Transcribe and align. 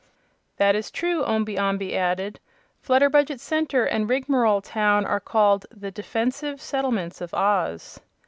"That 0.57 0.75
is 0.75 0.89
true," 0.89 1.23
Omby 1.25 1.59
Amby 1.59 1.95
added; 1.95 2.39
"Flutterbudget 2.83 3.39
Center 3.39 3.85
and 3.85 4.09
Rigmarole 4.09 4.59
Town 4.61 5.05
are 5.05 5.19
called 5.19 5.67
'the 5.69 5.91
Defensive 5.91 6.59
Settlements 6.59 7.21
of 7.21 7.35
Oz.'" 7.35 7.99